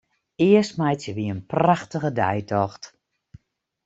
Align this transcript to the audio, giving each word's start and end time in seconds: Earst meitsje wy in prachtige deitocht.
Earst 0.47 0.73
meitsje 0.79 1.11
wy 1.17 1.23
in 1.33 1.39
prachtige 1.51 2.09
deitocht. 2.19 2.83